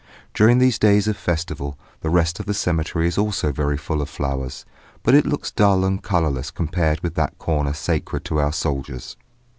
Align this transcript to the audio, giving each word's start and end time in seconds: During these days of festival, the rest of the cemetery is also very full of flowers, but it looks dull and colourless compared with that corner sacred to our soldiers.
During 0.33 0.57
these 0.57 0.79
days 0.79 1.07
of 1.07 1.15
festival, 1.15 1.77
the 1.99 2.09
rest 2.09 2.39
of 2.39 2.47
the 2.47 2.55
cemetery 2.55 3.07
is 3.07 3.19
also 3.19 3.51
very 3.51 3.77
full 3.77 4.01
of 4.01 4.09
flowers, 4.09 4.65
but 5.03 5.13
it 5.13 5.27
looks 5.27 5.51
dull 5.51 5.85
and 5.85 6.01
colourless 6.01 6.49
compared 6.49 7.01
with 7.01 7.13
that 7.13 7.37
corner 7.37 7.73
sacred 7.73 8.25
to 8.25 8.39
our 8.39 8.51
soldiers. 8.51 9.15